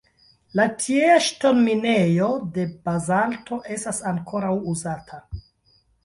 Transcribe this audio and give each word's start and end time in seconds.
La 0.59 0.63
tiea 0.83 1.17
ŝtonminejo 1.25 2.29
de 2.55 2.65
bazalto 2.87 3.59
estas 3.75 3.99
ankoraŭ 4.13 4.55
uzata. 4.73 5.21